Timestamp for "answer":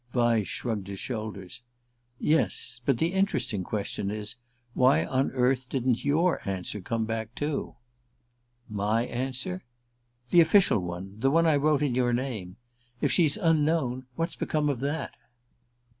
6.49-6.81, 9.05-9.63